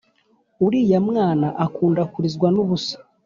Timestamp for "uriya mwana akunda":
0.65-2.01